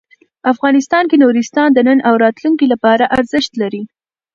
افغانستان 0.53 1.03
کې 1.09 1.21
نورستان 1.23 1.69
د 1.73 1.79
نن 1.87 1.97
او 2.07 2.13
راتلونکي 2.23 2.65
لپاره 2.73 3.09
ارزښت 3.17 3.51
لري. 3.61 3.83